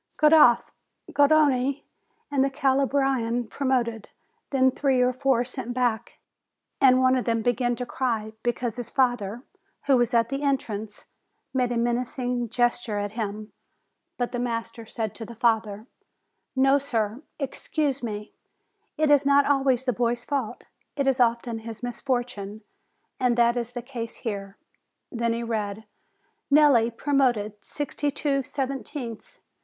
GarofH, 0.17 0.63
Garrone, 1.13 1.83
and 2.31 2.43
the 2.43 2.49
Calabrian 2.49 3.47
promoted. 3.47 4.09
Then 4.49 4.71
three 4.71 4.99
or 4.99 5.13
four 5.13 5.45
sent 5.45 5.75
back; 5.75 6.13
and 6.81 6.99
one 6.99 7.15
of 7.15 7.25
them 7.25 7.43
began 7.43 7.75
to 7.75 7.85
cry 7.85 8.33
because 8.41 8.77
his 8.77 8.89
father, 8.89 9.43
who 9.85 9.97
was 9.97 10.15
at 10.15 10.29
the 10.29 10.41
entrance, 10.41 11.05
FAREWELL 11.53 11.67
347 11.67 11.69
made 11.69 11.71
a 11.71 11.77
menacing 11.77 12.49
gesture 12.49 12.97
at 12.97 13.11
him. 13.11 13.53
But 14.17 14.31
the 14.31 14.39
master 14.39 14.87
said 14.87 15.13
to 15.13 15.23
the 15.23 15.35
father: 15.35 15.85
"No, 16.55 16.79
sir, 16.79 17.21
excuse 17.37 18.01
me; 18.01 18.33
it 18.97 19.11
is 19.11 19.23
not 19.23 19.45
always 19.45 19.83
the 19.83 19.93
boy's 19.93 20.23
fault; 20.23 20.63
it 20.95 21.05
is 21.05 21.19
often 21.19 21.59
his 21.59 21.83
misfortune. 21.83 22.61
And 23.19 23.37
that 23.37 23.55
is 23.55 23.73
the 23.73 23.83
case 23.83 24.15
here." 24.15 24.57
Then 25.11 25.33
he 25.33 25.43
read: 25.43 25.83
"Nelli, 26.51 26.89
promoted, 26.89 27.53
sixty 27.63 28.09
two 28.09 28.41
seventieths." 28.41 29.37